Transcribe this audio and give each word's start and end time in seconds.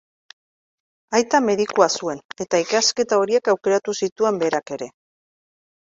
Aita 1.19 1.41
medikua 1.51 1.89
zuen, 2.01 2.25
eta 2.47 2.63
ikasketa 2.65 3.23
horiek 3.25 3.55
aukeratu 3.57 3.99
zituen 4.05 4.45
berak 4.47 4.79
ere. 4.79 4.93